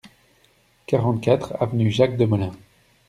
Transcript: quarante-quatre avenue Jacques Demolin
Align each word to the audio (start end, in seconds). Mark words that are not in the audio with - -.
quarante-quatre 0.87 1.53
avenue 1.59 1.91
Jacques 1.91 2.17
Demolin 2.17 2.53